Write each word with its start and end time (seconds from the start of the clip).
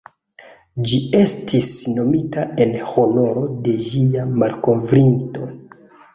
Ĝi 0.91 0.97
estis 1.19 1.69
nomita 1.97 2.47
en 2.65 2.73
honoro 2.93 3.45
de 3.69 3.77
ĝia 3.91 4.27
malkovrinto. 4.43 5.55